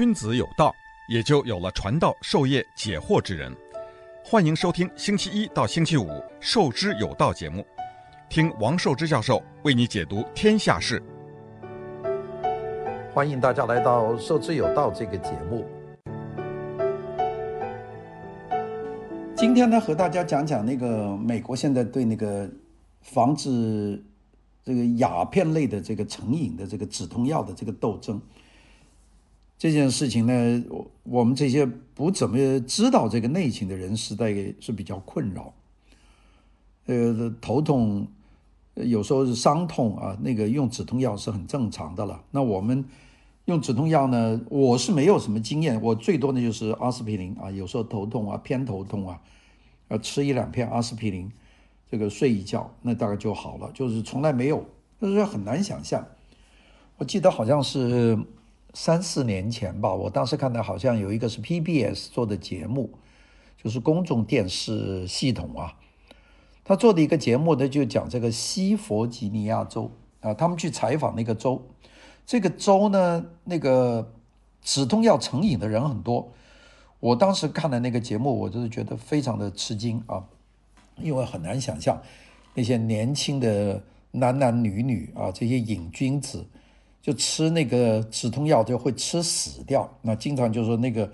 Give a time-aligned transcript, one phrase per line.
[0.00, 0.74] 君子有道，
[1.10, 3.54] 也就有了传道授业解惑之人。
[4.24, 6.06] 欢迎收听星期一到星期五
[6.40, 7.62] 《授之有道》节目，
[8.30, 11.02] 听王寿之教授为你解读天下事。
[13.12, 15.66] 欢迎大家来到《授之有道》这个节目。
[19.36, 22.48] 今天呢，和大家讲讲那个美国现在对那个
[23.02, 24.02] 防止
[24.64, 28.18] 这个鸦片类的这个成瘾的这个止痛药的这个斗争。
[29.60, 35.52] 这件事情呢，我我们这些不怎么知道这个内情的人，实在是比较困扰。
[36.86, 38.08] 呃，头痛，
[38.74, 42.24] 有时候是伤痛啊，那个用止痛药是很正常的了。
[42.30, 42.82] 那我们
[43.44, 49.20] 用止痛药呢，我是没有什么经验，我最多的就是阿司匹林啊，有时候头痛啊，偏头痛啊，
[49.88, 51.30] 呃吃一两片阿司匹林，
[51.90, 53.70] 这个睡一觉，那大概就好了。
[53.74, 54.64] 就是从来没有，
[54.98, 56.02] 就是很难想象。
[56.96, 58.18] 我记得好像是。
[58.72, 62.90] 三四年前吧，我当时看到好像有一个是 PBS 做的节目，
[63.60, 65.74] 就是公众电视系统啊，
[66.64, 71.60] 他做的一个节目呢，就讲这个西弗吉尼亚州啊，他们去采访那个州，
[72.24, 74.12] 这个州呢，那个
[74.62, 76.32] 止痛药成瘾的人很多。
[77.00, 80.22] 我当时看的那个节目，我就是觉得非常的吃惊啊，
[80.96, 82.00] 因为很难想象
[82.54, 86.46] 那些年轻的男男女女啊，这些瘾君子。
[87.02, 91.10] 就吃那个止痛药就会吃死掉，那经常就说那个，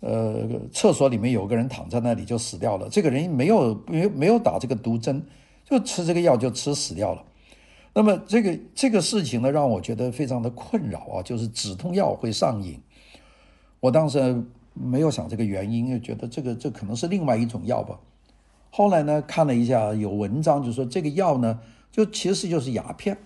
[0.00, 5.22] 呃，厕所里面有个人躺在那里就死掉了，这个人没有没有没有打这个毒针，
[5.64, 7.22] 就吃这个药就吃死掉了。
[7.92, 12.80] 那么这个这个事情呢，让我觉得非常的困扰啊，就是止痛药会上瘾。
[13.80, 17.98] 我当时没有想这个原因，就觉得这个这可能是另外一种药吧。
[18.70, 21.58] 后来呢，看了一下有文章就说这个药呢，
[21.90, 23.18] 就其实就是鸦片。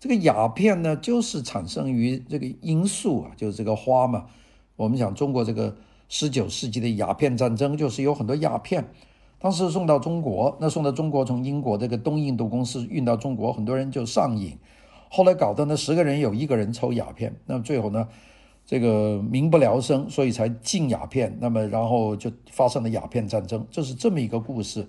[0.00, 4.24] 这个鸦片呢，就是产生于这个罂粟啊，就是这个花嘛。
[4.76, 5.76] 我们讲中国这个
[6.08, 8.88] 十九世纪的鸦片战争，就是有很多鸦片，
[9.38, 14.56] 当时送到中国，那送到中国从英国这个东印度公司运到中国，很多人就上瘾，
[15.10, 18.08] 后来搞得呢十个人有一个人抽鸦片，那么最后呢，
[18.64, 24.88] 这个民不聊生，所以才禁鸦片，那么然后就发生了鸦片战争，这是这么一个故事。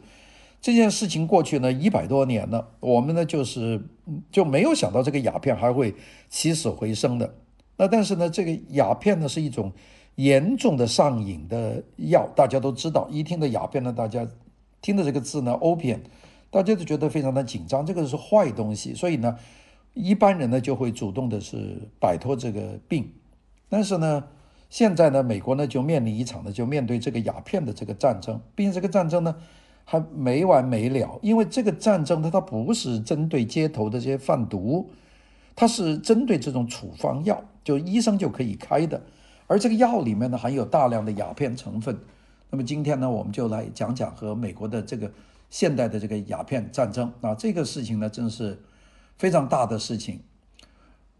[0.62, 3.84] 这件事情过去呢一百多年了，我们呢就是
[4.32, 5.96] 就没有想到这个鸦片还会
[6.30, 7.34] 起死回生的。
[7.78, 9.72] 那但是呢，这个鸦片呢是一种
[10.16, 13.08] 严重的上瘾的药，大家都知道。
[13.10, 14.28] 一听到鸦片呢，大家
[14.82, 16.02] 听到这个字呢，opium，
[16.52, 18.94] 大家都觉得非常的紧张，这个是坏东西。
[18.94, 19.36] 所以呢，
[19.96, 23.12] 一般人呢就会主动的是摆脱这个病。
[23.68, 24.26] 但是呢，
[24.70, 29.36] 现在呢，美国呢就面临一场呢，就面对这个鸦片的这个战争，并且这个战争呢。
[29.92, 34.90] 还没完没了，因为这个战争它它不是针对街头的这些贩毒，
[35.54, 39.02] 它是针对这种处方药，就医生就可以开的，
[39.48, 42.00] 而这个药里面呢含有大量的鸦片成分。
[42.50, 45.12] 那么今天呢，我们就来讲讲和美国的这个
[45.50, 48.58] 现代的这个鸦片战争啊，这个事情呢真是
[49.18, 50.22] 非常大的事情。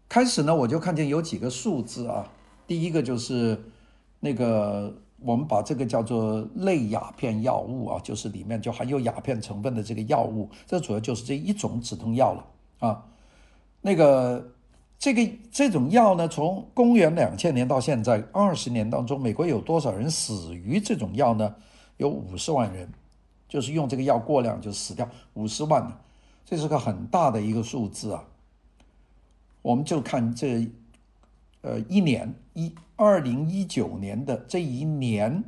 [0.08, 2.32] 开始呢，我就看见有几个数字啊，
[2.66, 3.62] 第一个就是
[4.20, 4.94] 那个。
[5.24, 13.04] 我们把这个叫做类鸦片药物啊，就是里面就含有鸦片成分的这个药物，这主要就是这一种止痛药了啊。
[13.80, 14.52] 那个
[14.98, 21.54] 这个这种药呢，从公元两千年到现在二十年当中，美国有多少人死于这种药呢？
[21.96, 22.88] 有五十万人，
[23.48, 26.00] 就是用这个药过量就死掉五十万，
[26.44, 28.24] 这是个很大的一个数字啊。
[29.62, 30.70] 我们就看这。
[31.62, 35.42] 呃，一年一二零一九年的这一年，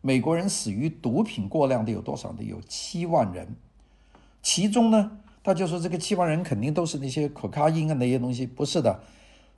[0.00, 2.42] 美国人死于毒品过量的有多少呢？
[2.42, 3.46] 有七万人。
[4.42, 9.00] 其中呢，他就说这个七万人肯定都是那些可卡因啊那些东西，不是的。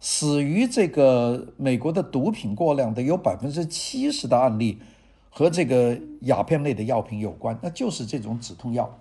[0.01, 4.81] 死于这个美国的毒品过量的有百分之七十的案例
[5.31, 8.99] 和这个鸦片类的药品有关，那就是这种止痛药。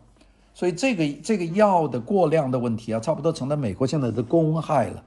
[0.54, 5.04] 所以这个这个药的过量的问题啊，差不多成了美国现在的公害了。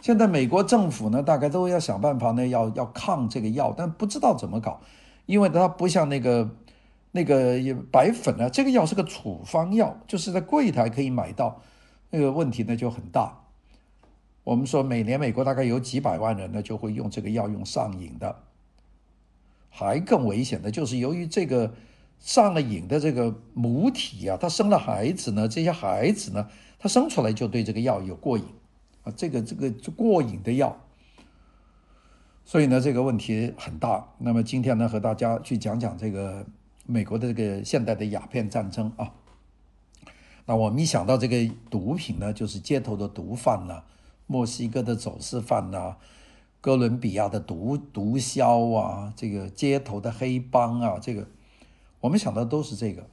[0.00, 4.80] 现在美国政府呢，大概都要想办法呢，要要抗这个药，但不知道怎么搞，
[5.26, 6.50] 因为它不像那个
[7.12, 7.58] 那个
[7.92, 11.60] 白粉啊，这个药是个处方药，就是在柜台可以买到，
[12.08, 13.42] 那个问题呢就很大。
[14.42, 18.36] 我们说每年美国大概有几百万人呢就会用这个药用上瘾的，
[19.68, 21.74] 还更危险的就是由于这个
[22.18, 26.48] 上了瘾的这个母体啊，她生了孩子呢，这些孩子呢，
[26.78, 28.44] 他生出来就对这个药有过瘾。
[29.12, 30.76] 这个这个过瘾的药，
[32.44, 34.08] 所以呢，这个问题很大。
[34.18, 36.44] 那么今天呢，和大家去讲讲这个
[36.86, 39.12] 美国的这个现代的鸦片战争啊。
[40.46, 43.82] 那我们一想到这个毒品呢，就是街头的毒贩呐，
[44.26, 45.96] 墨西哥的走私贩呐，
[46.60, 51.28] 哥伦比亚的毒毒枭啊，这个街头的黑帮啊，这个
[52.00, 53.06] 我们想的都是这个。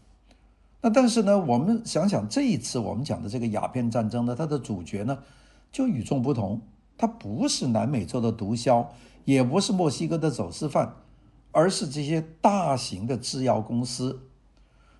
[0.81, 5.19] 那但是呢，我们想想这一次我们讲的这个鸦片战争呢，它的主角呢
[5.71, 6.61] 就与众不同，
[6.97, 8.87] 它不是南美洲的毒枭，
[9.25, 10.95] 也不是墨西哥的走私犯，
[11.51, 14.21] 而是这些大型的制药公司。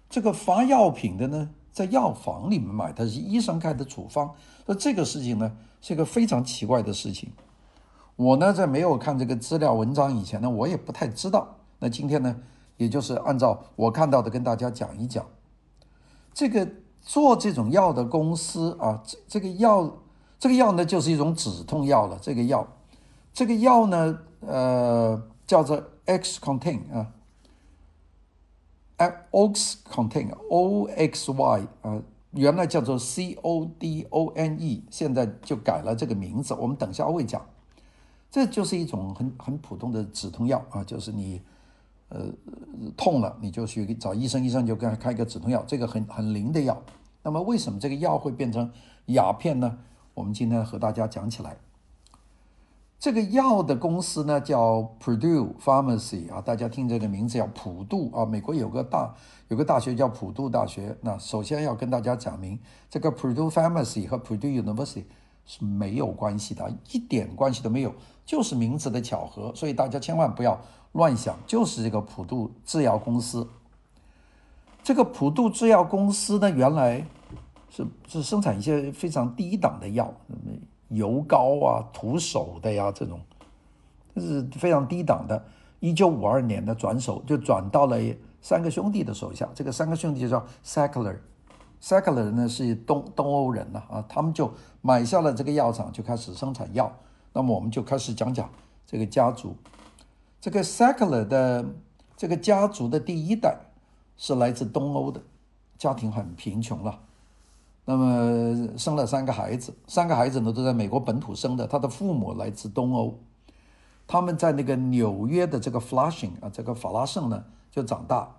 [0.09, 4.33] 这个发药品的呢，在药房里面买，它是医生开的处方。
[4.65, 7.29] 那这个事情呢，是一个非常奇怪的事情。
[8.15, 11.57] 我呢，在没有看这个资料文章以前呢，我也不太知道。
[11.79, 12.35] 那今天呢，
[12.77, 15.25] 也就是按照我看到的跟大家讲一讲。
[16.33, 16.67] 这个
[17.01, 19.97] 做这种药的公司啊，这这个药，
[20.39, 22.17] 这个药呢，就是一种止痛药了。
[22.21, 22.67] 这个药，
[23.33, 27.13] 这个药呢，呃，叫做 X contain 啊。
[29.29, 32.01] Oxycontin，O X Y 啊，
[32.31, 36.55] 原来叫做 C O D O N E，现在就改了这个名字。
[36.55, 37.45] 我们等下会讲，
[38.31, 41.39] 这就是一种很很普通的止痛药啊，就是你
[42.09, 42.25] 呃
[42.97, 46.81] 痛了你就去找医生，医生就给他开一个止痛药，这个很很灵的药。
[47.21, 48.71] 那么为什么这个药会变成
[49.05, 49.77] 鸦片呢？
[50.17, 51.57] 我们今天和大家讲起来。
[52.97, 58.25] 这个药的公司呢叫 Purdue Pharmacy 啊，大家听这个名字叫普渡啊。
[58.25, 59.13] 美国有个大
[59.49, 60.97] 有个大学叫普渡大学。
[61.01, 62.57] 那首先要跟大家讲明，
[62.89, 65.03] 这个 Purdue Pharmacy 和 Purdue University
[65.45, 67.93] 是没有关系的，一点关系都没有，
[68.25, 69.53] 就是名字的巧合。
[69.53, 70.59] 所以大家千万不要
[70.93, 73.47] 乱想，就是这个普渡制药公司。
[74.81, 77.05] 这个普渡制药公司呢，原来
[77.69, 80.13] 是是生产一些非常低档的药。
[80.89, 83.19] 油膏啊，涂手的呀，这种
[84.15, 85.43] 这是非常低档的。
[85.81, 87.99] 一九五二年的转手就转到了
[88.41, 89.49] 三个兄弟的手下。
[89.53, 96.91] 这个三个兄弟就叫 Sackler，Sackler 呢是东东欧人呐啊，他们就买下了这个药厂，就开始生产药。
[97.33, 98.49] 那么我们就开始讲讲
[98.85, 99.55] 这个家族。
[100.39, 101.65] 这个 Sackler 的
[102.15, 103.57] 这个家族的第一代
[104.15, 105.21] 是来自东欧的，
[105.77, 107.01] 家庭很贫穷了。
[107.89, 111.65] 那么生了三个孩子，三个孩子呢都在美国本土生的。
[111.65, 113.17] 他的父母来自东欧，
[114.05, 118.35] 他们在那个纽约的这个 Flushing 啊，这个法拉盛呢就长大。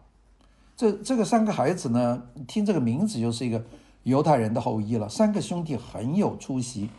[0.76, 3.64] 这这个三个孩子呢，听这个名字就是一个
[4.02, 5.08] 犹太人的后裔了。
[5.08, 6.90] 三个兄弟很有出息，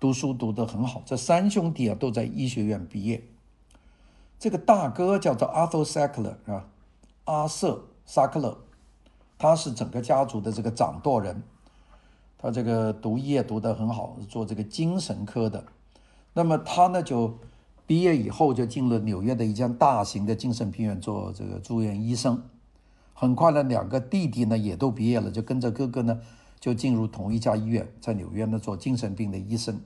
[0.00, 1.02] 读书读得很好。
[1.06, 3.22] 这三兄弟啊都在医学院毕业。
[4.40, 6.66] 这个大哥叫做 Arthur Sackler 啊，
[7.26, 8.58] 阿瑟萨克勒，
[9.38, 11.44] 他是整个家族的这个掌舵人。
[12.42, 15.64] 他这个读医也读得很好，做这个精神科的。
[16.34, 17.38] 那么他呢，就
[17.86, 22.42] 毕业以后就进了纽约的一家大型的精神病院做这个住院医生。
[23.14, 26.18] 很快呢，两个弟弟呢也都毕业了，就跟着哥哥呢
[26.58, 29.80] 就进入同一家医院，在纽约呢做精神病的医生。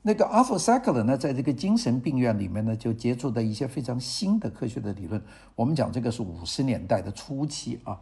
[0.00, 5.20] 那个 Arthur Sackler 呢，在这个精神病院里面呢，就接触到一些非常新的科学的理论。
[5.54, 8.00] 我们讲这个是五十年代的初期啊。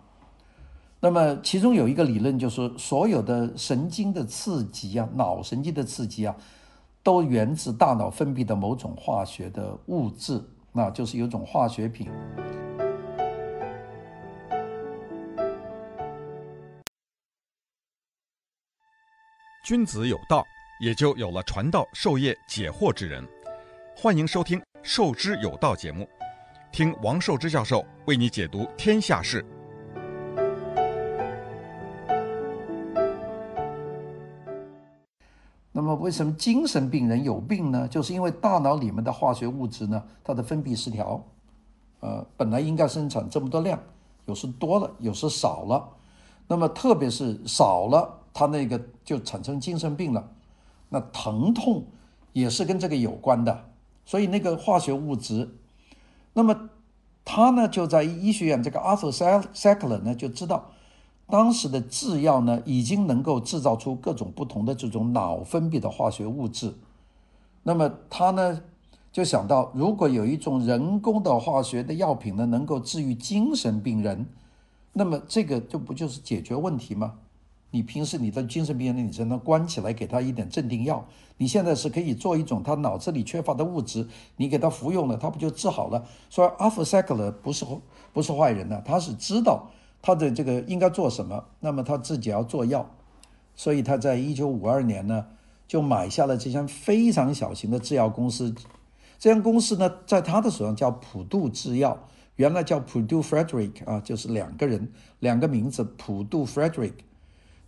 [1.05, 6.35] 那么，其中有一个理论，就是所有的神经的刺激啊，脑神经的刺激啊，
[7.03, 10.43] 都源自大脑分泌的某种化学的物质，
[10.73, 12.09] 那就是有种化学品。
[19.67, 20.43] 君子有道，
[20.81, 23.23] 也就有了传道授业解惑之人。
[23.95, 26.09] 欢迎收听《授之有道》节目，
[26.73, 29.45] 听王寿之教授为你解读天下事。
[36.05, 37.89] 为什么精神病人有病呢？
[37.89, 41.25] 就是因为大脑里面的化学物质呢，它的分泌失调，
[42.01, 43.81] 呃，本来应该生产这么多量，
[44.27, 45.89] 有时多了，有时少了。
[46.47, 50.29] 那么特别是少了，它那个就产生精神病了。
[50.91, 51.87] 那疼痛
[52.35, 53.65] 也是跟这个有关的。
[54.05, 55.57] 所以那个化学物质，
[56.35, 56.69] 那么
[57.25, 59.11] 他呢就在医学院，这个 Arthur
[59.55, 60.71] Sackler 呢就知道。
[61.27, 66.75] 当时的制药呢，已经能够制造出各种不同的这种脑分泌的化学物质。
[67.63, 68.61] 那么他呢，
[69.11, 74.27] 就想到，如果有一种人工的化学的药品呢，能够治愈精神病人，
[74.93, 77.15] 那么这个就不就是解决问题吗？
[77.71, 81.05] 你平时你的精神病人，你只能关起来给他一点镇定药。
[81.39, 86.05] 你现在是可以做一种他脑子里缺乏的物质，你给他服用了，他不就治好了？
[86.29, 87.65] 所以阿弗塞克勒不是
[88.13, 89.71] 不是坏人呢，他是知道。
[90.07, 91.47] 他的这个应该做什么？
[91.61, 92.91] 那么他自己要做药，
[93.55, 95.29] 所以他在一九五二年呢，
[95.67, 98.55] 就买下了这家非常小型的制药公司。
[99.19, 102.07] 这家公司呢，在他的手上叫普渡制药，
[102.37, 106.97] 原来叫 Purdue Frederick 啊，就是两个人两个名字，普渡 Frederick。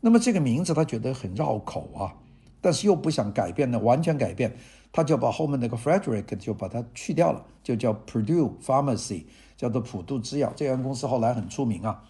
[0.03, 2.13] 那么这个名字他觉得很绕口啊，
[2.61, 4.55] 但是又不想改变呢，完全改变。
[4.93, 9.25] 他就把后面那个 Frederick 就把它去掉了，就叫 Purdue Pharmacy，
[9.57, 10.53] 叫做普渡制药。
[10.55, 12.03] 这家公司后来很出名啊。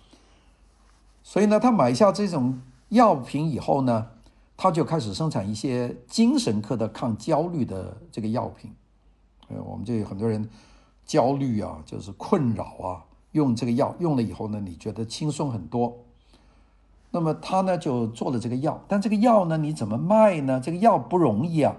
[1.28, 4.06] 所以呢，他买下这种药品以后呢，
[4.56, 8.72] 他就开始生产一些精神科的抗焦虑的这个药品。
[9.48, 10.48] 呃，我们这有很多人
[11.04, 13.02] 焦虑啊，就是困扰啊，
[13.32, 15.98] 用这个药用了以后呢，你觉得轻松很多。
[17.10, 20.60] 那么他呢就做了这个药，但这个药呢你怎么卖呢？
[20.60, 21.74] 这个药不容易啊。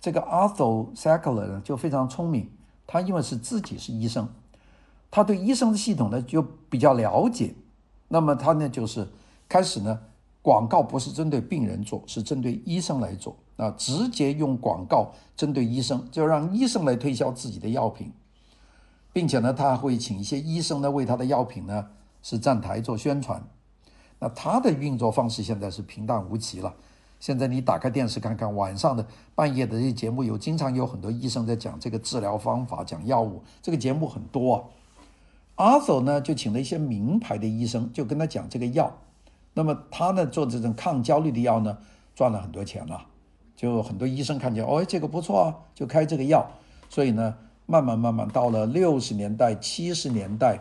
[0.00, 2.48] 这个 Arthur Sackler 呢就非常聪明，
[2.86, 4.28] 他因为是自己是医生，
[5.10, 7.56] 他对医生的系统呢就比较了解。
[8.14, 9.08] 那么他呢就是
[9.48, 9.98] 开始呢
[10.40, 18.12] 广告不是针对病人做，是针对医生来做啊，直接用广告针对医生，就让医生来推销自己的药品，
[19.12, 21.88] 并且呢他会请一些医生呢为他的药品呢
[22.22, 23.42] 是站台做宣传。
[24.20, 26.72] 那他的运作方式现在是平淡无奇了。
[27.18, 29.04] 现在你打开电视看看，晚上的
[29.34, 34.62] 半夜的这些节目有，经常有很多医生在讲这个治疗方法，讲药物，这个节目很多啊。
[35.56, 38.98] 阿佐呢就请了一些名牌的医生，就跟他讲这个药。
[39.54, 41.78] 那么他呢做这种抗焦虑的药呢，
[42.14, 43.06] 赚了很多钱了。
[43.56, 46.50] 就很多医生看见，哦，这个不错啊，就开这个药。
[46.88, 50.60] 所以呢，慢慢慢慢到了六十年代、七十年代，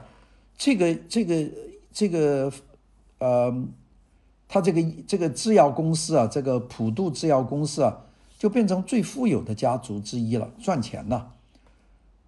[0.58, 1.50] 这个这个
[1.92, 2.52] 这个。
[3.20, 3.56] 呃，
[4.50, 8.02] 他这个这个制药公司啊，这个普渡制药公司啊，
[8.38, 11.33] 就变成最富有的家族之一了，赚钱了。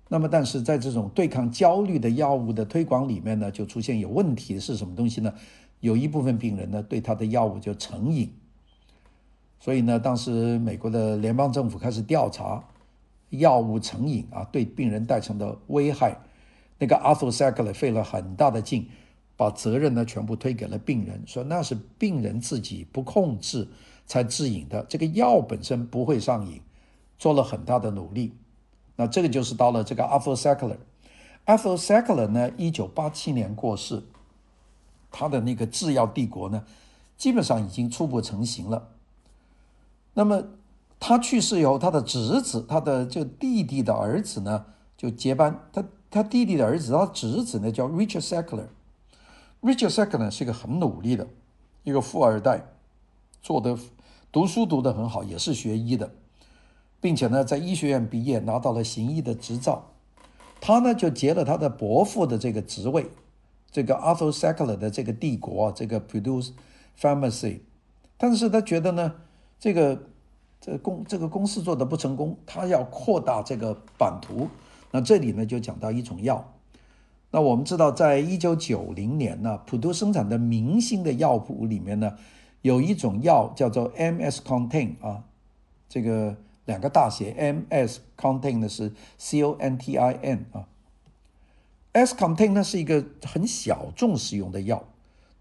[0.07, 5.33] 那么，但是在这种对抗焦虑的药物的推广里面呢，就出现有问题是什么东西呢？
[5.79, 8.31] 有一部分病人呢，对他的药物就成瘾。
[9.59, 12.63] 所以呢，当时美国的联邦政府开始调查
[13.29, 16.17] 药物成瘾啊，对病人造成的危害。
[16.77, 18.88] 那个 Arthur s a c l e r 费了很大的劲。
[19.38, 23.67] 把责任呢全部推给了病人，说那是病人自己不控制
[24.05, 26.62] 才致瘾的，这个药本身不会上瘾，
[27.19, 28.31] 做了很大的努力。
[28.96, 34.04] 那这个就是到了这个 Arthur Sackler，Arthur Sackler 呢，一九八七年过世，
[35.12, 36.64] 他的那个制药帝国呢，
[37.18, 38.90] 基本上已经初步成型了。
[40.14, 40.44] 那么
[41.00, 45.68] 他去世以后，他的侄子，他的这弟弟的儿子呢，就接班。
[45.74, 48.68] 他他弟弟的儿子，他侄子呢叫 Richard Sackler。
[49.62, 51.28] Richard Sackler 是一个很努力的
[51.84, 52.66] 一个富二代，
[53.42, 53.78] 做的
[54.32, 56.12] 读书读得很好，也是学医的，
[57.05, 59.91] 并且呢在医学院毕业，拿到了行医的执照。
[60.59, 63.05] 他呢就接了他的伯父的这个职位，
[63.69, 66.50] 这个 Arthur Sackler 的这个帝国，这个 Purdue
[67.00, 67.59] Pharmacy。
[68.17, 69.13] 但是他觉得呢，
[69.59, 70.01] 这个
[70.59, 74.47] 这个公这个公司做的不成功，他要扩大这个版图。
[74.89, 76.53] 那这里呢就讲到一种药。
[77.29, 82.15] 那我们知道，在一九九零年呢，普渡生产的明星的药谱里面呢，
[82.63, 85.25] 有一种药叫做 MS Contain 啊，
[85.88, 86.35] 这个
[86.65, 90.67] 两个大写 MS Contain 呢是 C O N T I N 啊
[91.93, 94.84] ，S Contain 呢是一个很小众使用的药，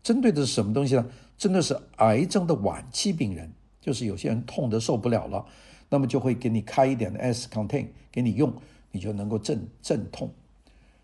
[0.02, 1.06] 针对的是什么东西呢？
[1.36, 5.46] 针对是癌症的晚期病人，就是有些人痛得受不了了，
[5.88, 8.54] 那么就会给你开一点的 S Contain 给你用，
[8.92, 10.30] 你就能够镇镇痛。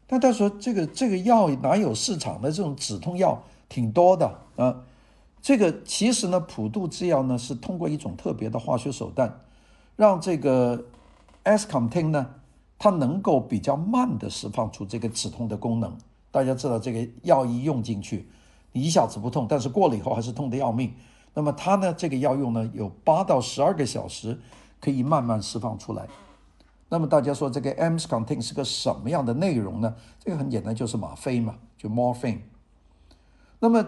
[0.09, 4.85] 那他说这个这个药哪有市场的这种止痛药挺多的啊？
[5.41, 9.41] 这个其实呢，普渡制药呢是通过一种特别的化学手段，
[10.01, 10.83] 让这个
[11.43, 12.27] S-Contain 呢，
[12.79, 15.95] 它能够比较慢的释放出这个止痛的功能。
[16.31, 18.27] 大家知道这个药一用进去，
[18.73, 20.95] 你一下子不痛，但是过了以后还是痛得要命。
[21.35, 24.41] 那么它呢，这个药用呢有八到十二个小时
[24.81, 26.09] 可以慢慢释放出来。
[26.89, 29.95] 那么大家说这个 m s c o n t i n 是个什么样的内容呢？
[30.19, 32.39] 这个很简单，就是吗啡嘛，就 morphine。
[33.59, 33.85] 那么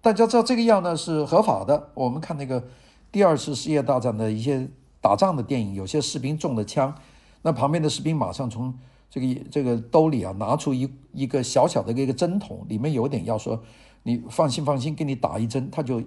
[0.00, 1.90] 大家知道这个药呢是合法的。
[1.94, 2.64] 我们看那个
[3.12, 4.68] 第二次世界大战的一些
[5.08, 6.94] 打仗的电影，有些士兵中了枪，
[7.40, 8.74] 那旁边的士兵马上从
[9.08, 13.58] 这个这个兜里啊拿出一一个小小的一个针筒，里面有点药，说
[14.02, 16.02] 你放心放心，给你打一针，他就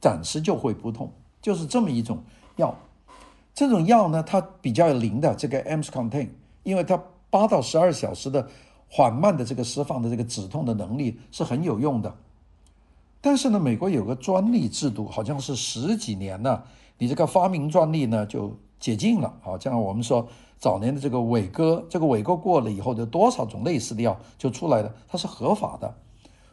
[0.00, 2.18] 暂时就会不痛，就是这么一种
[2.56, 2.74] 药。
[3.52, 6.30] 这种药呢，它比较灵的，这个 MS Contain，
[6.62, 6.98] 因为它
[7.28, 8.48] 八到十二小时的
[8.88, 12.16] 缓慢的这个释放的这个止痛的能力是很有用的。
[13.20, 16.64] 但是呢，美国有个专利制度，好像是十几年了，
[16.98, 19.34] 你这个发明专利呢就解禁了。
[19.42, 20.26] 好像我们说
[20.58, 25.94] 早年的这个伟哥，这个伟哥过了以后，有多少种类似的药就出来了，它是合法的。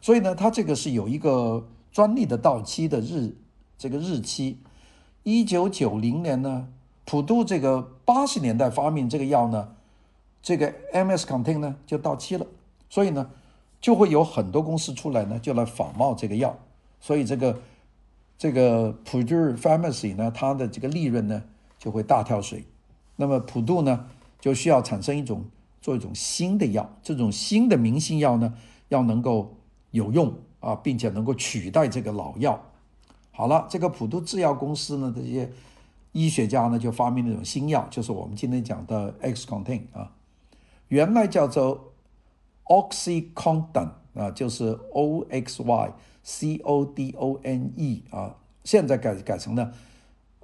[0.00, 3.36] 所以呢，它这个是有一个专利的到期的日，
[3.78, 4.58] 这个日期，
[5.22, 6.68] 一九九零年呢。
[7.06, 9.68] 普渡这个八十年代发明这个药呢，
[10.42, 12.46] 这个 MS Contain 呢就到期了，
[12.88, 13.28] 所以呢
[13.78, 16.56] 就会有很多公司出来呢就来仿冒这个药，
[17.02, 17.58] 所以这个
[18.36, 21.42] 这个 Purdue Pharmacy 呢它的这个利润呢
[21.78, 22.64] 就会大跳水，
[23.16, 24.06] 那么普渡呢，
[24.40, 25.44] 就需要产生一种
[25.80, 28.54] 做一种新的药，这种新的明星药呢，
[28.88, 29.56] 要能够
[29.90, 32.60] 有用啊，并且能够取代这个老药。
[33.30, 35.52] 好了，这个普渡制药公司呢，这些
[36.12, 40.12] 医学家呢，就发明了一种新药，就是我们今天讲的 X contain 啊，
[40.88, 41.92] 原来叫做
[42.64, 45.92] oxycontin 啊，就是 O X Y
[46.22, 49.72] C O D O N E 啊，现在改改成了。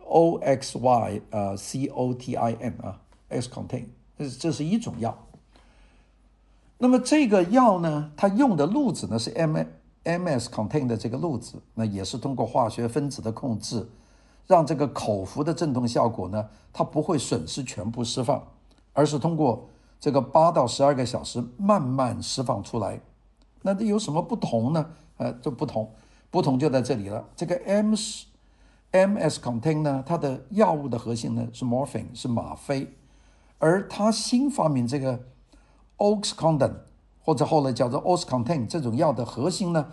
[0.04, 3.84] O X Y 呃 C O T I N 啊，X Contain，
[4.18, 5.16] 这是这是一种药。
[6.78, 9.56] 那么这个药呢，它用的路子呢是 M
[10.02, 13.86] M S contain 的这个路子，那也是通过化学分子的控制，
[14.46, 18.42] 让这个口服的镇痛效果呢，它不会损失全部释放，
[18.94, 19.68] 而是通过
[20.00, 22.98] 这个八到十二个小时慢慢释放出来。
[23.62, 24.90] 那这有什么不同呢？
[25.18, 25.92] 呃，这不同，
[26.30, 27.28] 不同就在这里了。
[27.36, 28.24] 这个 MS
[28.92, 32.92] MS Contain 呢，它的药物的核心呢是 morphine，是吗啡，
[33.58, 35.20] 而它新发明这个
[35.98, 36.74] Oxycodone
[37.22, 39.92] 或者后来叫做 Oxycontin 这种药的核心呢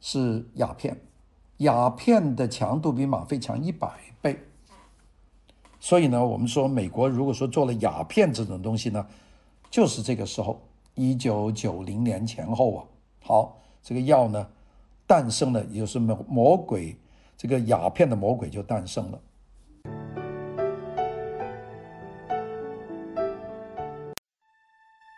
[0.00, 1.00] 是鸦片，
[1.56, 3.90] 鸦片的强度比吗啡强一百
[4.20, 4.38] 倍，
[5.80, 9.06] 所以呢，我们说美国如果说做了鸦片这种东西呢，
[9.70, 10.60] 就是这个时候，
[11.00, 12.84] 一九九零年前后啊，
[13.24, 14.46] 好，这个药呢
[15.06, 16.94] 诞生了，也就是魔魔鬼。
[17.38, 19.18] 这个鸦片的魔鬼就诞生了。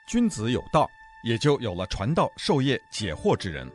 [0.07, 0.89] 君子有道，
[1.25, 3.69] 也就有了传道授业解惑之人。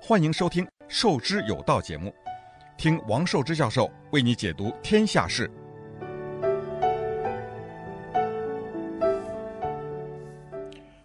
[0.00, 2.10] 欢迎收听《授之有道》节目，
[2.78, 5.50] 听王寿之教授为你解读天下事。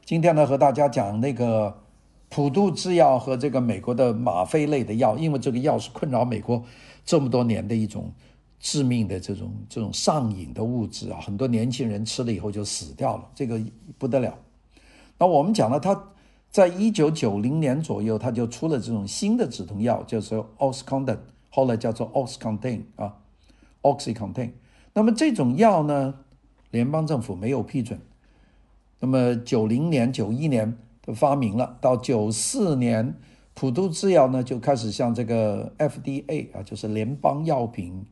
[0.09, 1.71] 今天呢，和大家讲那个。
[2.31, 6.63] 普渡制药和这个美国的吗啡类的药，因为这个药是困扰美国
[7.03, 8.11] 这么多年的一种
[8.59, 13.59] 致命的这种这种上瘾的物质啊，很多年轻人吃了以后就死掉了，这个
[13.97, 14.37] 不得了。
[15.17, 15.99] 那我们讲了，他
[16.51, 21.17] 在一九九零年左右，他就出了这种新的止痛药，就是 Oxycontin，
[21.49, 23.17] 后来叫做 Oxycontin 啊
[23.81, 24.51] ，Oxycontin。
[24.93, 26.13] 那么这种药呢，
[26.69, 27.99] 联邦政府没有批准。
[28.99, 30.77] 那么九零年、九一年。
[31.15, 33.15] 发明了，到九四年，
[33.55, 38.05] 普渡制药呢就开始向这个 FDA 啊，就是联邦药品、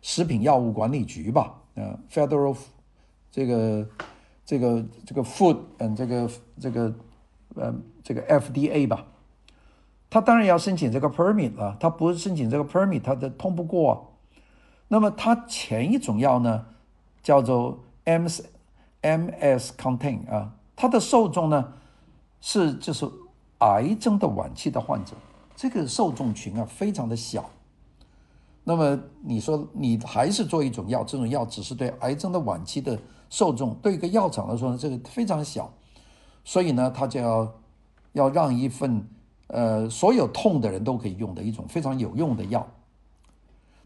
[0.00, 2.56] 食品药物管理局吧，啊，Federal
[3.32, 3.88] 这个
[4.44, 6.94] 这个这个 Food 嗯，这个这个
[7.56, 9.04] 呃这个 FDA 吧，
[10.08, 14.12] 他当然要申请这个 permit 啊，他不申请这个 permit，他的通不过。
[14.86, 16.66] 那么他前一种药呢，
[17.24, 18.44] 叫做 MS
[19.06, 21.72] MS contain 啊，它的受众呢。
[22.38, 23.10] 是，就是
[23.58, 25.14] 癌症的晚期的患者，
[25.56, 27.48] 这个受众群啊非常的小。
[28.62, 32.96] 那么你说你还是做一种药，这种药只是对癌症的晚期的
[33.30, 35.72] 受众，对一个药厂来说呢，这个非常小。
[36.44, 37.54] 所以呢，他就要
[38.12, 39.08] 要让一份
[39.48, 42.64] 呃所有痛的人都可以用的一种非常有用的药。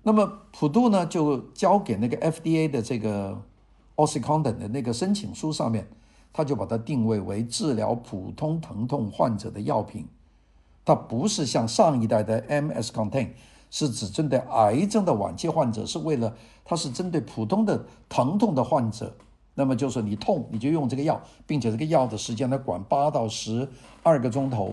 [0.02, 3.40] 那么普渡呢就交给那个 FDA 的这个
[4.06, 5.86] Oxycontin 的那个申请书上面。
[6.32, 10.06] 他就把它定位为治疗普通疼痛患者的药品，
[10.84, 13.30] 它不是像上一代的 MS-Contain，
[13.68, 16.32] 是只针对癌症的晚期患者，是为了
[16.64, 19.12] 它是针对普通的疼痛的患者。
[19.54, 23.68] 那么就是你痛你就用这个药，并且这个药的时间呢管八到十
[24.04, 24.72] 二个钟头。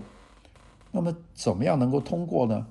[0.92, 2.68] 那么怎么样能够通过呢？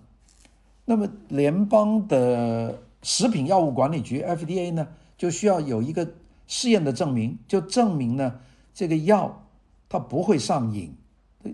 [0.85, 6.07] 那么联邦的食品药物管理局 FDA 呢就需要有一个
[6.47, 8.39] 试验的证明，就证明呢。
[8.73, 9.43] 这个药
[9.89, 10.95] 它不会上瘾，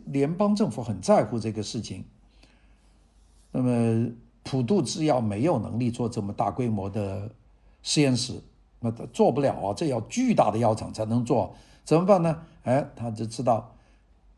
[0.06, 2.06] 联邦政府很在乎这个事情。
[3.52, 4.10] 那么
[4.44, 7.30] 普渡制药没有能力做这么大规模的
[7.82, 8.42] 实验室，
[8.80, 12.42] 那他做不了啊，这要巨大的药厂才能做，怎么办呢？
[12.64, 13.74] 哎，他就知道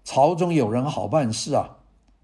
[0.04, 1.78] 朝中有人好办事啊，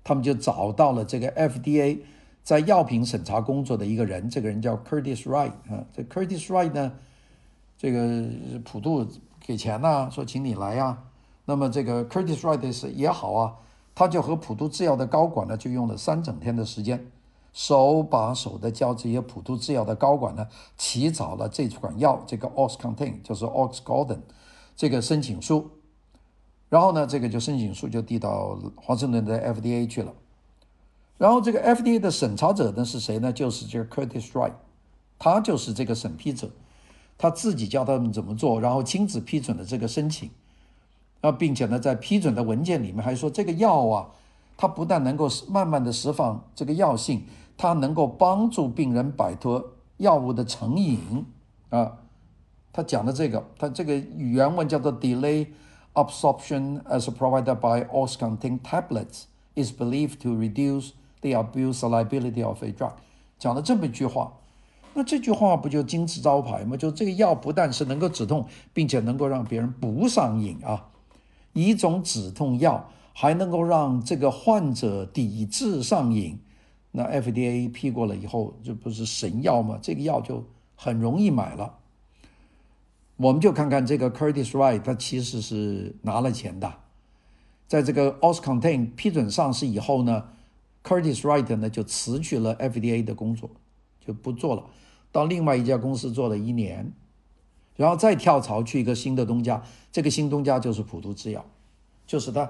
[0.04, 2.00] 他们就找到了这个 FDA
[2.44, 6.91] 在药品审查工作的一个人，这个人叫 Curtis Wright 啊，这 Curtis Wright 呢，
[7.82, 9.08] 这个普渡。
[9.44, 10.96] 给钱呐、啊，说请你来呀、
[11.46, 13.56] 那么这个 Curtis Wright 也好啊，
[13.96, 17.12] 他就和普渡制药的高管呢，就用了三整天的时间，
[17.52, 24.06] 手把手的教这些普渡制药的高管呢，起草了这款药，这个 o x c o n t a i n 就是 o x g o r
[24.06, 24.22] d o n
[24.78, 25.72] 这个申请书。
[26.70, 30.13] 然后呢，这个就申请书就递到华盛顿的 FDA 去了。
[31.17, 33.34] 然后这个 FDA 的审查者呢是谁呢？
[33.34, 34.54] 就是这个 Curtis Wright，
[35.17, 36.48] 他就是这个审批者。
[37.21, 40.31] 他自己教他们怎么做，然后亲自批准了这个申请，
[41.21, 44.10] 啊，并且呢，在批准的文件里面还说，这个药啊，
[44.57, 47.23] 它不但能够慢慢的释放这个药性，
[47.55, 49.63] 它能够帮助病人摆脱
[49.97, 51.23] 药物的成瘾
[51.69, 51.95] 啊，
[52.73, 55.45] 他讲的这个，他这个原文叫做 “delay
[55.93, 62.71] absorption as provided by OxyContin tablets is believed to reduce the abuse liability of a
[62.71, 62.93] drug”，
[63.38, 64.34] 讲了这么一句话。
[64.93, 66.75] 那这句话不就金字招牌吗？
[66.75, 70.89] 就这个药不但是能够止痛，并且能够让别人不上瘾啊，
[71.54, 76.38] 一种止痛药还能够让这个患者抵制上瘾。
[76.91, 79.80] 那 FDA 批过了以后，这不是神药吗？
[79.82, 80.43] 这个药就
[80.75, 81.77] 很容易买了。
[83.15, 86.73] 我们就看看这个 Curtis Wright，他其实是拿了钱的。
[87.67, 90.25] 在这个 OxyContin 批准上市以后呢
[90.84, 93.49] ，Curtis Wright 呢就辞去了 FDA 的工作，
[94.06, 94.63] 就不做了，
[95.12, 96.91] 到另外一家公司做了一年，
[97.76, 99.63] 然后再跳槽去一个新的东家。
[99.91, 101.45] 这个新东家就是普渡制药，
[102.08, 102.50] 就是他。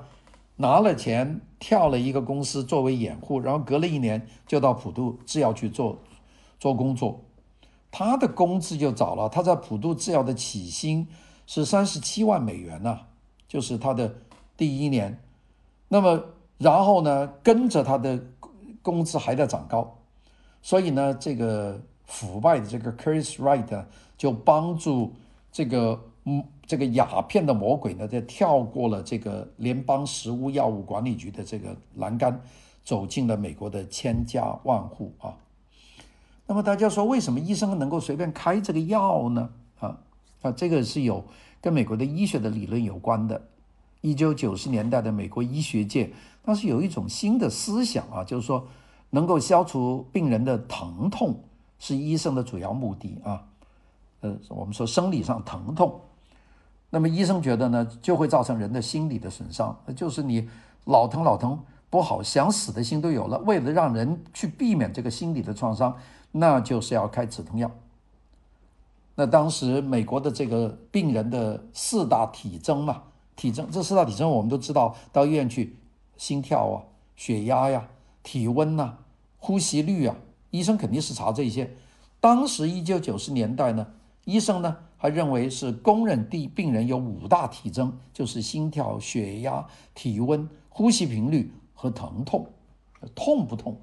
[0.57, 5.97] 拿了钱跳了一个公司作为掩护，然后隔了一年就到普渡制药去做
[6.59, 7.19] 做工作。
[7.89, 11.07] 他的工资就早了，他在普渡制药的起薪
[11.47, 12.99] 是三十七万美元呢，
[13.47, 14.13] 就是他的
[14.55, 15.19] 第一年。
[15.87, 16.25] 那么
[16.59, 18.21] 然后呢，跟着他的
[18.83, 19.97] 工资还在长高，
[20.61, 25.13] 所以呢，这个腐败的这个 Curis Right 就帮助
[25.51, 25.99] 这个。
[26.23, 32.39] 嗯，这个鸦片的魔鬼呢，在跳过了这个联邦食物药物管理局的这个栏杆，
[32.83, 35.33] 走进了美国的千家万户啊。
[36.45, 39.49] 那么大家说，为什么医生能够随便开这个药呢？
[39.79, 39.97] 啊
[40.43, 41.25] 啊，这个是有
[41.59, 43.41] 跟美国的医学的理论有关的。
[44.01, 46.11] 一九九十年代的美国医学界
[46.43, 48.67] 当时有一种新的思想啊，就是说
[49.09, 51.43] 能够消除病人的疼痛
[51.81, 53.43] 是医生的主要目的啊。
[54.19, 55.99] 呃，我们说生理上疼痛。
[56.91, 60.47] 那么医生觉得呢，就会造成人的心理的损伤，就是你
[60.85, 63.39] 老疼老疼不好，想死的心都有了。
[63.39, 65.97] 为了让人去避免这个心理的创伤，
[66.31, 67.71] 那就是要开止痛药。
[69.15, 73.03] 那当时美国的这个病人的四大体征嘛，
[73.35, 75.75] 体征这四大体征我们都知道，到医院去，
[76.15, 76.83] 心跳啊、
[77.15, 77.87] 血压呀、
[78.21, 78.97] 体温呐、
[79.37, 80.15] 呼吸率啊，
[80.51, 81.69] 医生肯定是查这些。
[82.19, 83.87] 当时一九九十年代呢，
[84.25, 84.77] 医生呢。
[85.01, 92.45] 还认为是公认的病人有五大体征，就是心跳、血压、体温、呼吸频率和疼痛。
[93.15, 93.75] 痛不痛？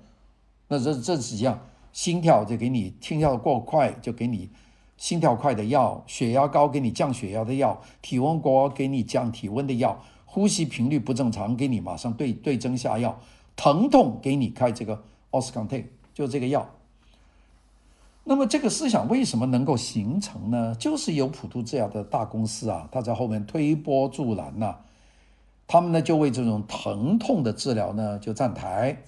[0.69, 1.59] 那这这几样，
[1.93, 4.49] 心跳就给你心跳过快就给你
[4.97, 13.19] 心跳快的药，血压高给你降血压的药，体温高给你降体温的药，呼吸频率不正常给你马上对对症下药，
[13.57, 15.03] 疼痛给你开这个
[15.33, 15.83] OxyContin，
[16.19, 16.69] 就这个药。
[18.25, 20.75] 那么这个思想为什么能够形成呢？
[20.75, 24.79] 就是有普渡制药的大公司啊，他在后面推波助澜呐、
[25.69, 29.01] 他们呢就为这种疼痛的治疗呢就站台。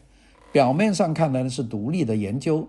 [0.53, 2.69] 表面上看来呢是独立的研究，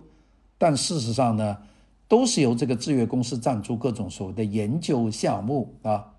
[0.58, 1.60] 但事实上呢
[2.08, 6.14] 都是由这个制药公司赞助各种所谓的研究项目啊。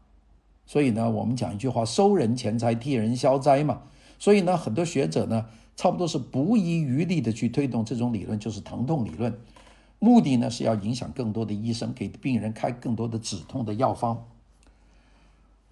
[0.64, 3.82] 所以呢，我们讲一句话：收人钱财，替人消灾嘛。
[4.20, 9.37] 所以呢，很多学者呢差不多是不遗余力的去推动这种理论，就是疼痛理论。
[9.98, 14.24] 目的呢是要影响更多的医生，给病人开更多的止痛的药方。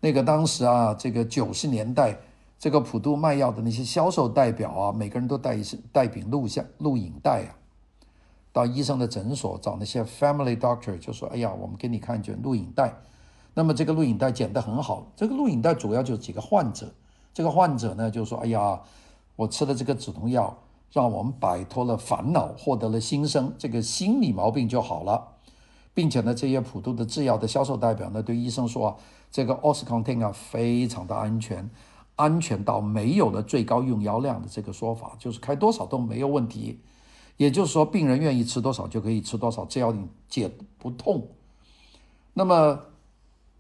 [0.00, 2.16] 那个当时啊，这个九十年代，
[2.58, 7.58] 这个普渡卖药的那些销售代表啊，每个人都带一带柄录像录影带啊，
[8.52, 12.94] 到医生的诊所找那些 family doctor，就说：“哎呀，我们给你看卷录影带。”
[13.52, 16.94] 那么这个录影带剪得很好，这个录影带主要就是几个患者，
[17.34, 18.80] 这个患者呢就说：“哎呀，
[19.36, 20.56] 我吃了这个止痛药。”
[20.92, 25.36] 让我们摆脱了烦恼，获得了新生，这个心理毛病就好了，
[25.94, 28.98] 并且呢，这些普渡的制药的销售代表呢，对医生说，
[29.30, 31.70] 这个 o s c o n t i n 啊，非常的安全，
[32.16, 36.80] 安全到没有了最高用药量的这个说法，就是开多少都没有问题。
[37.36, 41.24] 也就是说，病人愿意吃多少就可以吃多少，只要你解不痛。
[42.34, 42.80] 那么，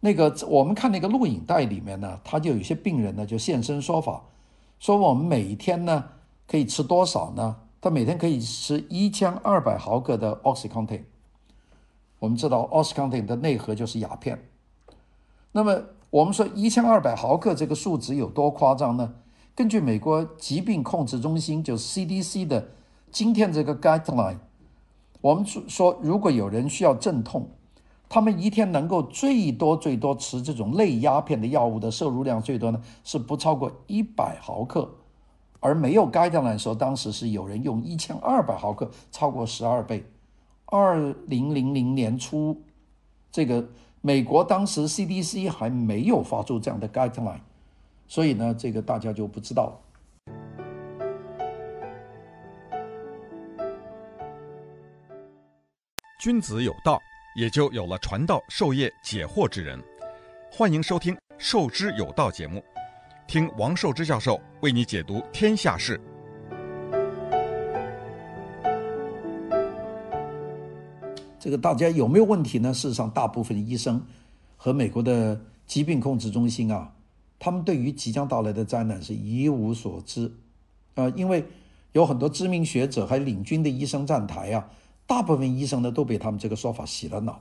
[0.00, 4.24] 那个我们看那个录影带里面呢，他就有些病人呢就现身说法，
[4.80, 6.04] 说我们每天呢。
[6.50, 7.56] 可以吃多少呢？
[7.80, 11.02] 他每天可以吃一千二百毫克的 OxyContin。
[12.18, 14.36] 我们知道 OxyContin 的内核就是鸦片。
[15.52, 19.14] 那么我们说一千二百毫克这个数值有多夸张呢？
[19.54, 22.66] 根据美国疾病控制中心，就 CDC 的
[23.12, 24.38] 今天这个 guideline，
[25.20, 27.48] 我们说如果有人需要镇痛，
[28.12, 34.90] 他们一天能够最多最多吃这种类鸦片的药物的摄入量最多呢，是不超过一百毫克。
[35.60, 40.04] 而没有 guideline 的时候，当时是有人用一千二百毫克，超过十二倍。
[40.66, 42.60] 二零零零年初，
[43.30, 43.64] 这个
[44.00, 47.38] 美国当时 CDC 还没有发出这样的 guideline，
[48.08, 49.78] 所以呢，这个大家就不知道了。
[56.20, 56.98] 君子有道，
[57.36, 59.80] 也就有了传道授业解惑之人。
[60.50, 62.62] 欢迎收听《授之有道》节目，
[63.28, 66.00] 听王寿之教授为你解读天下事。
[71.38, 72.74] 这个大家有没有问题呢？
[72.74, 74.04] 事实上，大部分医生
[74.56, 76.92] 和美国的疾病控制中心啊，
[77.38, 80.30] 他们对于即将到来的灾难是一无所知
[80.96, 81.46] 啊、因为
[81.92, 84.68] 有很多知名学者还领军的医生站台啊。
[85.10, 87.40] 大部分医生呢都被他们这个说法洗了脑，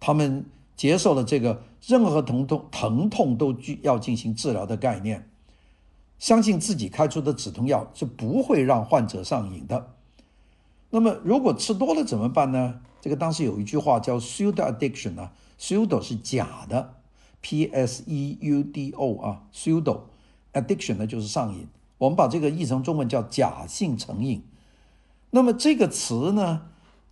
[0.00, 5.30] 他们接受了这个任何疼痛疼痛都需要进行治疗的概念，
[6.18, 9.92] 相信自己开出的止痛药是不会让患者上瘾的。
[10.90, 12.80] 那么如果吃多了怎么办呢？
[13.00, 16.94] 这个当时有一句话叫 pseudo addiction 啊，pseudo 是假的
[17.40, 20.00] ，p s e u d o 啊，pseudo
[20.52, 24.42] addiction 呢就是上瘾，我们把这个译成中文叫假性成瘾。
[25.36, 26.62] 那么这个词呢，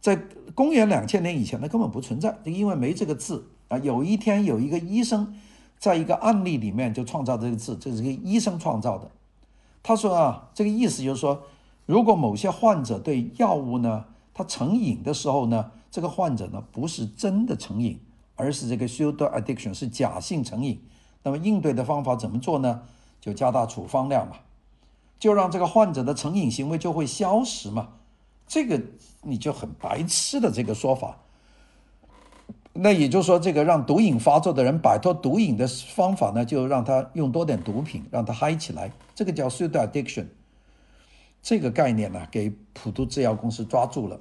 [0.00, 0.18] 在
[0.54, 3.76] 公元两千年以前呢根本不存在，因为没这个字啊。
[3.76, 5.34] 有一天有一个医生，
[5.78, 9.10] 在一个案例里面就创造这个字，这是个医生创造的。
[9.82, 11.42] 他说啊，这个意思就是说，
[11.84, 18.00] 如果某些患者对药物呢，他成瘾的时候呢，这个患者呢不是真的成瘾，
[18.36, 20.80] 而是这个 pseudo addiction 是假性成瘾。
[21.24, 22.84] 那么应对的方法怎么做呢？
[23.20, 24.36] 就加大处方量嘛，
[25.18, 27.88] 就让这个患者的成瘾行为就会消失嘛。
[28.46, 28.80] 这个
[29.22, 31.18] 你就很白痴的这个说法，
[32.74, 40.26] 那也就是说，这个让毒瘾发作的人摆脱毒瘾的方法呢，就让他用多点毒品，让他嗨起来，这个叫 pseudo addiction。
[41.42, 44.20] 这个概念呢，给普渡制药公司抓住了，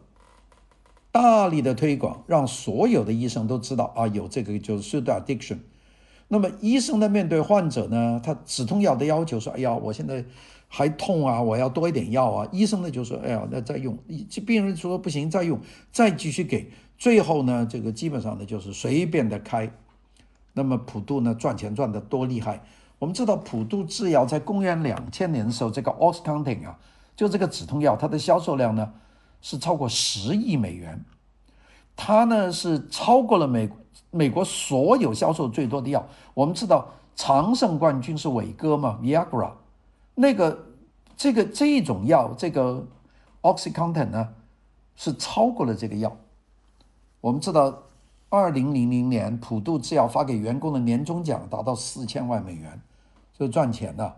[1.12, 5.60] 大力的推广，让所有的医生都知道啊，有这个就是 pseudo addiction。
[6.30, 10.24] 那么医生呢，面对患者呢，他止痛药的要求说，哎呀，我现在。
[10.76, 11.40] 还痛啊！
[11.40, 12.48] 我要多一点药啊！
[12.52, 13.96] 医生呢就说：“哎呀，那再用。”
[14.28, 15.60] 这病人说：“不行，再用，
[15.92, 19.72] 再继续给。”最后呢，这个基本上呢就是随便的开。
[20.54, 22.64] 那么普渡呢赚钱赚得多厉害？
[22.98, 26.80] 我们知道普渡制药在公元两千年的时候，这个 Oxycontin 啊，
[27.16, 28.94] 就这个止痛药，它的销售量呢
[29.44, 31.06] 是超过十亿美元。
[31.96, 33.70] 它呢是超过了美
[34.10, 36.08] 美国所有销售最多的药。
[36.34, 39.52] 我们知道常胜冠军是伟哥嘛，Viagra。
[40.16, 40.66] 那个，
[41.18, 42.86] 这个这一种药，这个
[43.42, 44.30] OxyContin 呢，
[44.96, 46.16] 是超过了这个药。
[47.20, 47.84] 我们知道，
[48.30, 52.80] 二零零零年普渡制药发给员工的年终奖达到四千万美元，
[53.36, 54.16] 所以赚钱的。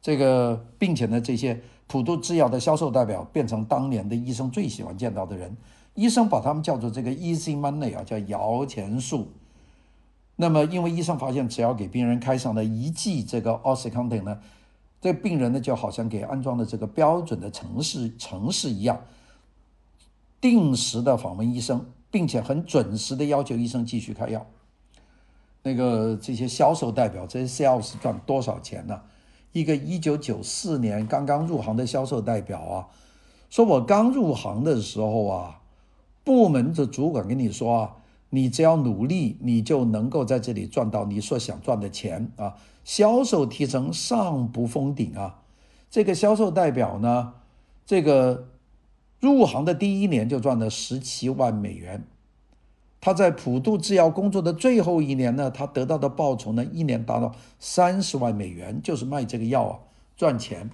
[0.00, 5.54] 这个，并且呢，这些普渡制药的销售代表变成当年的医生最喜欢见到的人。
[5.94, 9.28] 医生把他们叫做这个 Easy Money 啊，叫摇钱树。
[10.36, 14.40] 那么，因为医生发现，只要给病人开上了一剂这个 OxyContin 呢。
[15.00, 19.00] 这病人呢，就好像给安装了这个标准的城市城市一样，
[20.40, 24.44] 定时的访问医生，并且很准时的要求医生继续开药。
[25.62, 29.00] 那个这些销售代表，这些 sales 赚多少钱呢？
[29.52, 32.88] 一个一九九四年刚刚入行的销售代表啊，
[33.50, 35.60] 说我刚入行的时候啊，
[36.24, 37.96] 部门的主管跟你说啊。
[38.30, 42.56] 你只要努力，你就能够在这里赚到你所想赚的钱啊！
[42.84, 45.42] 销售提成上不封顶啊！
[45.88, 47.34] 这个销售代表呢，
[47.86, 48.48] 这个
[49.20, 52.04] 入行的第一年就赚了十七万美元。
[53.00, 59.78] 他在普渡制药工作的最后一年呢，他得到的报酬呢，一年达到三十万美元，就是卖这个药啊，
[60.16, 60.70] 赚钱。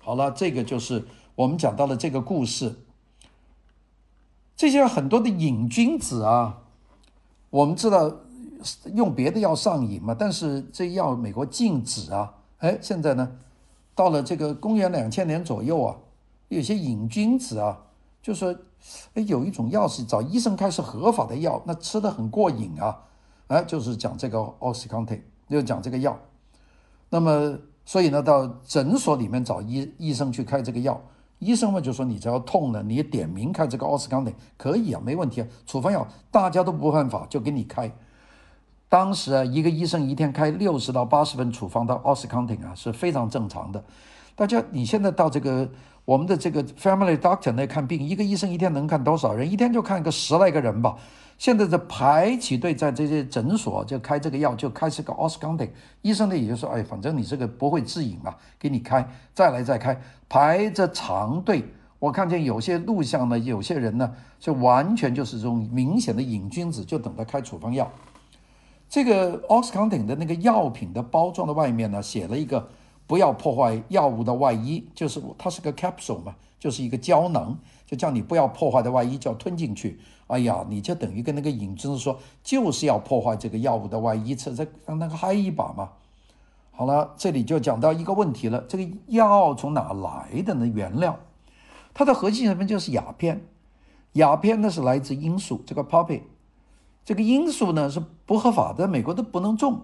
[0.00, 2.76] 好了，这个就是我们讲到的这个故事。
[4.54, 6.58] 这些很多的瘾君子啊。
[7.52, 8.10] 我们知道
[8.94, 12.32] 用别的药上瘾嘛，但是这药美国禁止啊。
[12.60, 13.30] 哎，现在呢，
[13.94, 15.94] 到了这个公元两千年左右啊，
[16.48, 17.78] 有些瘾君子啊，
[18.22, 18.56] 就说，
[19.12, 23.02] 哎，有一种药是找医生开是合法的药，那吃得很过瘾啊。
[23.48, 26.18] 哎，就是讲这个 OxyContin，就讲这个药。
[27.10, 30.98] 那么，所以呢，到诊所里面找医医生去开这个药。
[31.42, 35.46] 医生们就说：“你只要痛了，你点名开这个奥司康定可以啊，没问题啊。
[35.66, 37.90] 处方药大家都不犯法，就给你开。
[38.88, 43.82] 当时啊，一个医生一天开六十到八十份处方的奥司康定啊，是非常正常的。
[44.36, 45.68] 大家你现在到这个
[46.04, 49.50] 我们的这个 Family Doctor 那看病，一个医生一天能看多少人？
[49.50, 50.96] 一天就看个十来个人吧。”
[51.42, 55.70] 现在在排起队，在这些诊所就开这个药，就开这个 OxyContin。
[56.00, 61.64] 医生呢也就说，哎，反正你这个不会致瘾嘛，给你开，再来再开，排着长队。
[61.98, 67.90] 我看见有些录像呢，有些人呢，就完全就是这种明显的瘾君子，就等着开处方药。
[68.88, 72.68] 这个 OxyContin 的那个药品的包装的外面呢，写了一个
[73.04, 79.98] 不要破坏药物的外衣，就是它是个 capsule 嘛，就是一个胶囊，就叫你不要破坏的外衣，就要吞进去。
[80.32, 85.90] 哎呀，你就等于跟那个瘾君子说，就是要破坏这个药物的外衣，这这让他嗨一把嘛。
[86.70, 90.66] 好了，这里就讲到一个问题了，这个药从哪来的呢？
[90.66, 91.18] 原料，
[91.92, 93.44] 它的核心成分就是鸦片，
[94.12, 96.22] 鸦片呢是来自罂粟，这个 poppy，
[97.04, 99.82] 这个罂粟呢是不合法的，美国都不能种。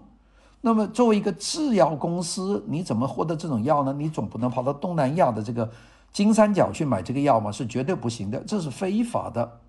[0.63, 3.93] 那么，作为一个制药公司，你怎么获得这种药呢？
[3.93, 5.71] 你总不能跑到东南亚的这个
[6.11, 7.53] 金三角去买这个药嘛？
[7.53, 9.61] 是绝对不行的，这是非法的。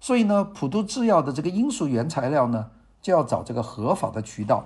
[0.00, 4.64] 所以呢，普渡制药的这个罂粟原材料呢，就要找这个合法的渠道。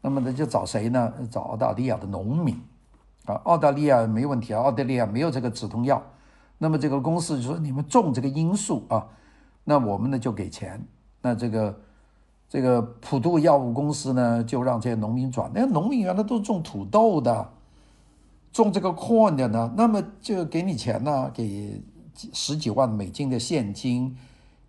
[0.00, 1.12] 那么呢，就找谁呢？
[1.30, 2.60] 找澳大利亚的农民
[3.26, 3.34] 啊。
[3.44, 6.02] 澳大利亚没问题啊，澳大利亚没有这个止痛药。
[6.58, 9.06] 那么这个公司就说：“你们种这个罂粟啊，
[9.64, 10.86] 那我们呢就给钱。”
[11.22, 11.78] 那这个。
[12.48, 15.50] 这个普渡药物公司呢，就让这些农民转。
[15.54, 17.48] 那农民原来都种土豆的，
[18.52, 21.82] 种这个 corn 的呢，那么就给你钱呢，给
[22.32, 24.16] 十几万美金的现金，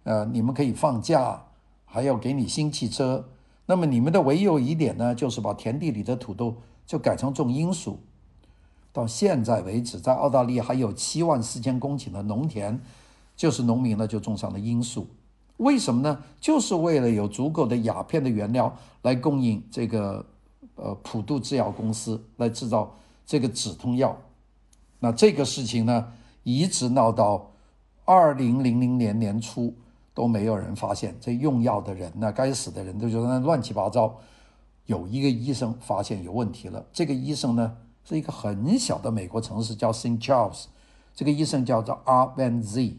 [0.03, 1.43] 呃，你们可以放假，
[1.86, 3.27] 还要给你新汽车。
[3.65, 7.99] 那么你们的唯有一点呢，就是把田地里的土豆就改成种罂粟。
[8.91, 12.79] 到现在为止，在澳大利亚还有七万四千公顷的农田，
[13.36, 15.08] 就是农民呢就种上了罂粟。
[15.58, 16.21] 为什么呢？
[16.41, 20.25] 就是为了有足够的鸦片的原料来供应这个
[20.75, 22.93] 呃普渡制药公司来制造
[23.25, 24.15] 这个止痛药。
[24.99, 26.12] 那这个事情呢，
[26.43, 27.51] 一直闹到
[28.06, 29.73] 二零零零年年初
[30.13, 31.15] 都没有人发现。
[31.19, 34.19] 这用药的人呢，该死的人都觉得那乱七八糟。
[34.86, 36.86] 有一个医生发现有问题了。
[36.91, 40.65] 这个医生呢，是一个很小的美国城市叫 Saint Charles。
[41.15, 42.97] 这个医生叫做 R Van Z。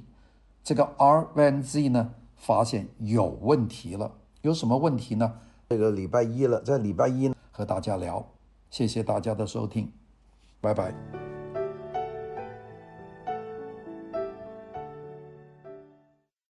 [0.63, 5.35] 这个 R Van Z 呢，发现有问题了，有什么问题呢？
[5.69, 8.27] 这个礼拜一了，在礼拜一和大家聊，
[8.71, 9.93] 谢谢大家的收听，
[10.63, 11.34] 拜拜。